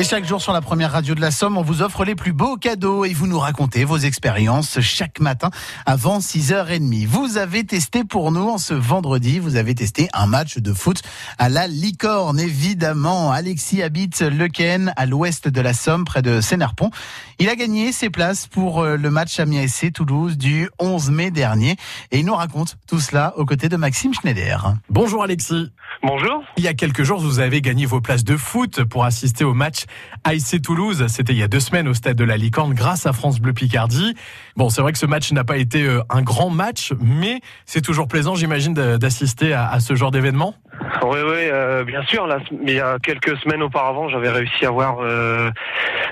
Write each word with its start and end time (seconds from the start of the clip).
Et 0.00 0.02
chaque 0.02 0.24
jour 0.24 0.40
sur 0.40 0.54
la 0.54 0.62
première 0.62 0.92
radio 0.92 1.14
de 1.14 1.20
la 1.20 1.30
Somme, 1.30 1.58
on 1.58 1.62
vous 1.62 1.82
offre 1.82 2.06
les 2.06 2.14
plus 2.14 2.32
beaux 2.32 2.56
cadeaux 2.56 3.04
et 3.04 3.12
vous 3.12 3.26
nous 3.26 3.38
racontez 3.38 3.84
vos 3.84 3.98
expériences 3.98 4.80
chaque 4.80 5.20
matin 5.20 5.50
avant 5.84 6.20
6h30. 6.20 7.06
Vous 7.06 7.36
avez 7.36 7.64
testé 7.64 8.04
pour 8.04 8.32
nous 8.32 8.48
en 8.48 8.56
ce 8.56 8.72
vendredi, 8.72 9.38
vous 9.38 9.56
avez 9.56 9.74
testé 9.74 10.08
un 10.14 10.24
match 10.24 10.56
de 10.56 10.72
foot 10.72 11.02
à 11.36 11.50
la 11.50 11.66
licorne, 11.66 12.40
évidemment. 12.40 13.30
Alexis 13.30 13.82
habite 13.82 14.22
Le 14.22 14.48
Ken, 14.48 14.94
à 14.96 15.04
l'ouest 15.04 15.48
de 15.48 15.60
la 15.60 15.74
Somme, 15.74 16.06
près 16.06 16.22
de 16.22 16.40
Sénarpont. 16.40 16.90
Il 17.38 17.50
a 17.50 17.56
gagné 17.56 17.92
ses 17.92 18.08
places 18.08 18.46
pour 18.46 18.80
euh, 18.80 18.96
le 18.96 19.10
match 19.10 19.38
Amiens 19.38 19.66
SC 19.66 19.92
Toulouse 19.92 20.38
du 20.38 20.70
11 20.78 21.10
mai 21.10 21.30
dernier 21.30 21.76
et 22.10 22.20
il 22.20 22.24
nous 22.24 22.34
raconte 22.34 22.78
tout 22.86 23.00
cela 23.00 23.34
aux 23.36 23.44
côtés 23.44 23.68
de 23.68 23.76
Maxime 23.76 24.14
Schneider. 24.14 24.76
Bonjour 24.88 25.22
Alexis. 25.22 25.70
Bonjour. 26.02 26.42
Il 26.56 26.64
y 26.64 26.68
a 26.68 26.74
quelques 26.74 27.02
jours, 27.02 27.20
vous 27.20 27.40
avez 27.40 27.60
gagné 27.60 27.84
vos 27.84 28.00
places 28.00 28.24
de 28.24 28.38
foot 28.38 28.84
pour 28.84 29.04
assister 29.04 29.44
au 29.44 29.52
match 29.52 29.84
AIC 30.28 30.62
Toulouse. 30.62 31.06
C'était 31.08 31.32
il 31.32 31.38
y 31.38 31.42
a 31.42 31.48
deux 31.48 31.60
semaines 31.60 31.88
au 31.88 31.94
stade 31.94 32.16
de 32.16 32.24
la 32.24 32.36
Licorne 32.36 32.74
grâce 32.74 33.06
à 33.06 33.12
France 33.12 33.40
Bleu 33.40 33.52
Picardie. 33.52 34.14
Bon, 34.56 34.68
c'est 34.68 34.82
vrai 34.82 34.92
que 34.92 34.98
ce 34.98 35.06
match 35.06 35.32
n'a 35.32 35.44
pas 35.44 35.56
été 35.56 35.84
euh, 35.84 36.02
un 36.10 36.22
grand 36.22 36.50
match, 36.50 36.92
mais 37.00 37.40
c'est 37.64 37.80
toujours 37.80 38.08
plaisant, 38.08 38.34
j'imagine, 38.34 38.74
d'assister 38.74 39.52
à, 39.52 39.80
ce 39.80 39.94
genre 39.94 40.10
d'événement. 40.10 40.54
Oui, 41.02 41.18
oui, 41.24 41.48
euh, 41.50 41.84
bien 41.84 42.02
sûr. 42.02 42.26
Là, 42.26 42.38
il 42.50 42.72
y 42.72 42.80
a 42.80 42.98
quelques 42.98 43.36
semaines 43.38 43.62
auparavant, 43.62 44.08
j'avais 44.08 44.30
réussi 44.30 44.64
à 44.64 44.68
avoir 44.68 44.98
euh, 45.00 45.50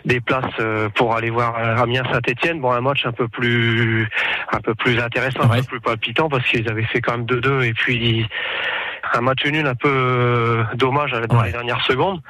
des 0.04 0.20
places 0.20 0.45
pour 0.95 1.15
aller 1.15 1.30
voir 1.30 1.56
Amiens 1.56 2.04
Saint-Etienne. 2.10 2.60
Bon, 2.60 2.73
un 2.73 2.80
match 2.80 3.04
un 3.04 3.12
peu 3.12 3.29
plus, 3.29 4.09
un 4.52 4.60
peu 4.60 4.74
plus 4.74 4.98
intéressant, 4.98 5.42
un 5.42 5.59
peu 5.59 5.62
plus 5.62 5.80
palpitant 5.80 6.29
parce 6.29 6.46
qu'ils 6.46 6.68
avaient 6.70 6.84
fait 6.84 7.01
quand 7.01 7.12
même 7.12 7.26
2-2 7.26 7.65
et 7.65 7.74
puis 7.74 8.26
un 9.15 9.20
match 9.20 9.45
nul 9.45 9.66
un 9.66 9.74
peu 9.74 10.65
dommage 10.74 11.12
dans 11.29 11.42
les 11.42 11.52
dernières 11.52 11.82
secondes, 11.84 12.20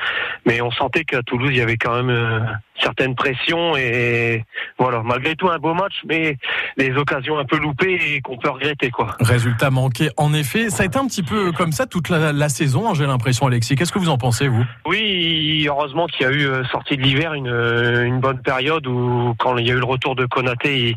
mais 0.47 0.61
on 0.61 0.71
sentait 0.71 1.05
qu'à 1.05 1.23
Toulouse 1.23 1.51
il 1.53 1.59
y 1.59 1.61
avait 1.61 1.77
quand 1.77 1.95
même 1.95 2.11
euh, 2.11 2.41
certaines 2.81 3.15
pressions 3.15 3.77
et 3.77 4.45
voilà 4.79 5.03
malgré 5.03 5.37
tout 5.37 5.49
un 5.49 5.59
beau 5.59 5.75
match, 5.75 5.95
mais 6.07 6.37
les 6.77 6.97
occasions 6.97 7.39
un 7.39 7.45
peu 7.45 7.59
loupées 7.59 7.99
et 8.15 8.21
qu'on 8.21 8.37
peut 8.37 8.51
regretter 8.51 8.91
quoi. 8.91 9.17
Résultat 9.21 9.71
manqué 9.71 10.11
en 10.17 10.33
effet, 10.35 10.71
ça 10.71 10.83
a 10.83 10.87
été 10.87 10.99
un 10.99 11.07
petit 11.07 11.23
peu 11.23 11.53
comme 11.53 11.73
ça 11.73 11.87
toute 11.87 12.09
la, 12.09 12.49
saison, 12.49 12.89
hein, 12.89 12.95
j'ai 12.95 13.07
l'impression 13.07 13.47
Alexis. 13.47 13.77
Qu'est-ce 13.77 13.93
que 13.93 13.99
vous 13.99 14.09
en 14.09 14.19
pensez 14.19 14.49
vous? 14.49 14.65
Oui, 14.87 15.65
heureusement 15.69 16.07
qu'il 16.07 16.27
y 16.27 16.29
a 16.29 16.33
eu 16.33 16.47
euh, 16.47 16.65
sortie 16.67 16.97
de 16.97 17.03
l'hiver 17.03 17.35
une, 17.35 17.49
une 17.49 18.21
bonne 18.21 18.41
période 18.41 18.87
où 18.87 19.35
quand 19.39 19.57
il 19.59 19.67
y 19.67 19.71
a 19.71 19.75
eu 19.75 19.79
le 19.79 19.85
retour 19.85 20.15
de 20.15 20.27
Konaté. 20.27 20.97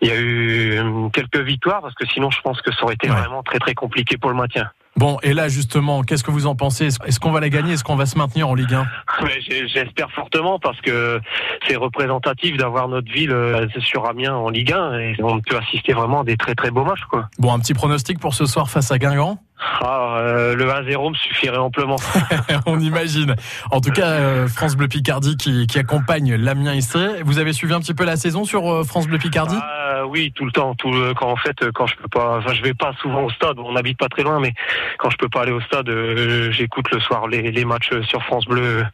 Il, 0.00 0.08
y 0.08 0.10
a 0.12 0.20
eu 0.20 0.80
quelques 1.12 1.40
victoires 1.40 1.80
parce 1.80 1.94
que 1.94 2.06
sinon 2.06 2.30
je 2.30 2.40
pense 2.40 2.60
que 2.62 2.72
ça 2.72 2.84
aurait 2.84 2.94
été 2.94 3.08
vraiment 3.08 3.42
très 3.42 3.58
très 3.58 3.74
compliqué 3.74 4.16
pour 4.16 4.30
le 4.30 4.36
maintien. 4.36 4.70
Bon, 4.98 5.16
et 5.22 5.32
là 5.32 5.46
justement, 5.46 6.02
qu'est-ce 6.02 6.24
que 6.24 6.32
vous 6.32 6.48
en 6.48 6.56
pensez? 6.56 6.86
Est-ce 6.86 7.20
qu'on 7.20 7.30
va 7.30 7.38
la 7.38 7.50
gagner? 7.50 7.74
Est-ce 7.74 7.84
qu'on 7.84 7.94
va 7.94 8.04
se 8.04 8.18
maintenir 8.18 8.48
en 8.48 8.54
Ligue 8.56 8.74
1 8.74 8.84
J'espère 9.72 10.10
fortement 10.10 10.58
parce 10.58 10.80
que 10.80 11.20
c'est 11.68 11.76
représentatif 11.76 12.56
d'avoir 12.56 12.88
notre 12.88 13.08
ville 13.08 13.30
euh, 13.30 13.68
sur 13.78 14.08
Amiens 14.08 14.34
en 14.34 14.50
Ligue 14.50 14.72
1 14.72 14.98
et 14.98 15.16
on 15.22 15.40
peut 15.40 15.56
assister 15.56 15.92
vraiment 15.92 16.22
à 16.22 16.24
des 16.24 16.36
très 16.36 16.56
très 16.56 16.72
beaux 16.72 16.84
matchs. 16.84 17.04
Quoi. 17.08 17.28
Bon, 17.38 17.52
un 17.52 17.60
petit 17.60 17.74
pronostic 17.74 18.18
pour 18.18 18.34
ce 18.34 18.44
soir 18.44 18.70
face 18.70 18.90
à 18.90 18.98
Guingamp? 18.98 19.38
Ah, 19.80 20.16
euh, 20.18 20.56
le 20.56 20.66
1-0 20.66 21.10
me 21.10 21.14
suffirait 21.14 21.58
amplement. 21.58 21.96
On 22.66 22.80
imagine. 22.80 23.36
En 23.70 23.80
tout 23.80 23.90
cas, 23.90 24.06
euh, 24.06 24.48
France 24.48 24.76
Bleu 24.76 24.88
Picardie 24.88 25.36
qui, 25.36 25.68
qui 25.68 25.78
accompagne 25.78 26.34
l'Amiens 26.34 26.74
ici. 26.74 26.98
Vous 27.24 27.38
avez 27.38 27.52
suivi 27.52 27.72
un 27.72 27.80
petit 27.80 27.94
peu 27.94 28.04
la 28.04 28.16
saison 28.16 28.44
sur 28.44 28.84
France 28.84 29.06
Bleu 29.06 29.18
Picardie? 29.18 29.58
Ah, 29.60 29.77
Oui, 30.06 30.32
tout 30.34 30.44
le 30.44 30.52
temps. 30.52 30.74
Tout 30.74 30.92
quand 31.16 31.30
en 31.30 31.36
fait, 31.36 31.70
quand 31.72 31.86
je 31.86 31.96
peux 31.96 32.08
pas, 32.08 32.38
enfin, 32.38 32.54
je 32.54 32.62
vais 32.62 32.74
pas 32.74 32.92
souvent 33.00 33.24
au 33.24 33.30
stade. 33.30 33.58
On 33.58 33.72
n'habite 33.72 33.98
pas 33.98 34.08
très 34.08 34.22
loin, 34.22 34.40
mais 34.40 34.54
quand 34.98 35.10
je 35.10 35.16
peux 35.16 35.28
pas 35.28 35.42
aller 35.42 35.52
au 35.52 35.60
stade, 35.60 35.90
j'écoute 36.50 36.90
le 36.90 37.00
soir 37.00 37.28
les, 37.28 37.50
les, 37.50 37.64
matchs 37.64 37.90
sur 38.02 38.22
France 38.24 38.46
Bleu 38.46 38.84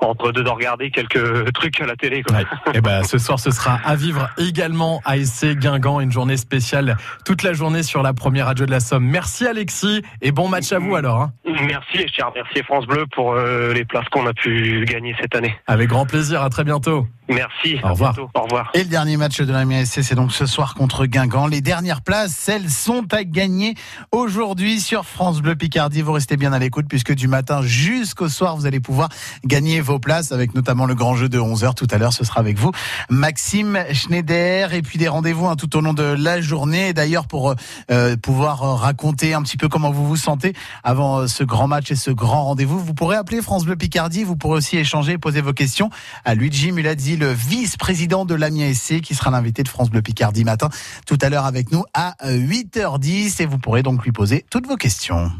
entre 0.00 0.32
deux 0.32 0.42
de 0.42 0.50
regarder 0.50 0.90
quelques 0.90 1.52
trucs 1.52 1.80
à 1.80 1.86
la 1.86 1.96
télé. 1.96 2.22
Quoi. 2.22 2.40
Et 2.40 2.44
eh 2.74 2.80
ben, 2.80 3.02
ce 3.02 3.18
soir, 3.18 3.38
ce 3.38 3.50
sera 3.50 3.80
à 3.84 3.96
vivre 3.96 4.28
également 4.38 5.00
à 5.04 5.16
SC 5.18 5.56
Guingamp, 5.56 6.00
une 6.00 6.12
journée 6.12 6.36
spéciale 6.36 6.96
toute 7.24 7.42
la 7.42 7.52
journée 7.52 7.82
sur 7.82 8.02
la 8.02 8.12
première 8.12 8.46
radio 8.46 8.66
de 8.66 8.70
la 8.70 8.80
Somme. 8.80 9.04
Merci 9.04 9.46
Alexis 9.46 10.02
et 10.20 10.32
bon 10.32 10.48
match 10.48 10.72
à 10.72 10.78
vous 10.78 10.94
alors. 10.94 11.20
Hein. 11.20 11.32
Merci 11.66 11.98
et 11.98 12.08
je 12.08 12.12
tiens 12.14 12.26
à 12.26 12.28
remercier 12.28 12.62
France 12.62 12.86
Bleu 12.86 13.06
pour 13.12 13.32
euh, 13.32 13.72
les 13.72 13.84
places 13.84 14.08
qu'on 14.10 14.26
a 14.26 14.32
pu 14.32 14.84
gagner 14.86 15.14
cette 15.20 15.34
année. 15.34 15.54
Avec 15.66 15.88
grand 15.88 16.06
plaisir, 16.06 16.42
à 16.42 16.50
très 16.50 16.64
bientôt. 16.64 17.06
Merci. 17.34 17.76
Au 17.82 17.90
revoir. 17.90 18.16
Au 18.34 18.42
revoir. 18.42 18.70
Et 18.74 18.80
le 18.80 18.88
dernier 18.88 19.16
match 19.16 19.40
de 19.40 19.52
la 19.52 19.64
MSC, 19.64 20.02
c'est 20.02 20.14
donc 20.14 20.32
ce 20.32 20.46
soir 20.46 20.74
contre 20.74 21.06
Guingamp. 21.06 21.46
Les 21.46 21.60
dernières 21.60 22.02
places, 22.02 22.48
elles 22.48 22.70
sont 22.70 23.06
à 23.12 23.24
gagner 23.24 23.74
aujourd'hui 24.10 24.80
sur 24.80 25.04
France 25.04 25.40
Bleu 25.40 25.56
Picardie. 25.56 26.02
Vous 26.02 26.12
restez 26.12 26.36
bien 26.36 26.52
à 26.52 26.58
l'écoute 26.58 26.86
puisque 26.88 27.14
du 27.14 27.28
matin 27.28 27.62
jusqu'au 27.62 28.28
soir, 28.28 28.56
vous 28.56 28.66
allez 28.66 28.80
pouvoir 28.80 29.08
gagner 29.44 29.80
vos 29.80 29.98
places 29.98 30.32
avec 30.32 30.54
notamment 30.54 30.86
le 30.86 30.94
grand 30.94 31.14
jeu 31.14 31.28
de 31.28 31.38
11h 31.38 31.74
tout 31.74 31.86
à 31.90 31.98
l'heure. 31.98 32.12
Ce 32.12 32.24
sera 32.24 32.40
avec 32.40 32.58
vous, 32.58 32.72
Maxime 33.08 33.78
Schneider. 33.92 34.74
Et 34.74 34.82
puis 34.82 34.98
des 34.98 35.08
rendez-vous 35.08 35.46
hein, 35.46 35.56
tout 35.56 35.76
au 35.76 35.80
long 35.80 35.94
de 35.94 36.02
la 36.02 36.40
journée. 36.40 36.92
D'ailleurs, 36.92 37.26
pour 37.26 37.54
euh, 37.90 38.16
pouvoir 38.16 38.62
euh, 38.62 38.74
raconter 38.74 39.34
un 39.34 39.42
petit 39.42 39.56
peu 39.56 39.68
comment 39.68 39.90
vous 39.90 40.06
vous 40.06 40.16
sentez 40.16 40.54
avant 40.84 41.20
euh, 41.20 41.26
ce 41.26 41.44
grand 41.44 41.68
match 41.68 41.90
et 41.90 41.96
ce 41.96 42.10
grand 42.10 42.44
rendez-vous, 42.44 42.78
vous 42.78 42.94
pourrez 42.94 43.16
appeler 43.16 43.40
France 43.42 43.64
Bleu 43.64 43.76
Picardie. 43.76 44.24
Vous 44.24 44.36
pourrez 44.36 44.58
aussi 44.58 44.76
échanger, 44.76 45.18
poser 45.18 45.40
vos 45.40 45.52
questions 45.52 45.90
à 46.24 46.34
Luigi 46.34 46.72
Muladzi 46.72 47.16
le 47.22 47.32
vice-président 47.32 48.24
de 48.24 48.34
l'Amiens 48.34 48.74
SC, 48.74 49.00
qui 49.00 49.14
sera 49.14 49.30
l'invité 49.30 49.62
de 49.62 49.68
France 49.68 49.90
Bleu 49.90 50.02
Picardie 50.02 50.42
matin, 50.42 50.70
tout 51.06 51.18
à 51.20 51.28
l'heure 51.28 51.46
avec 51.46 51.70
nous 51.70 51.84
à 51.94 52.16
8h10. 52.24 53.40
Et 53.40 53.46
vous 53.46 53.58
pourrez 53.58 53.84
donc 53.84 54.04
lui 54.04 54.10
poser 54.10 54.44
toutes 54.50 54.66
vos 54.66 54.76
questions. 54.76 55.30